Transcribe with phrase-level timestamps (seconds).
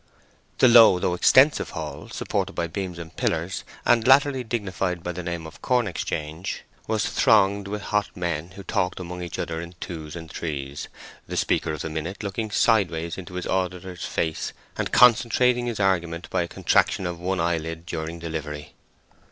[0.57, 5.21] The low though extensive hall, supported by beams and pillars, and latterly dignified by the
[5.21, 9.75] name of Corn Exchange, was thronged with hot men who talked among each other in
[9.79, 10.87] twos and threes,
[11.27, 16.31] the speaker of the minute looking sideways into his auditor's face and concentrating his argument
[16.31, 18.73] by a contraction of one eyelid during delivery.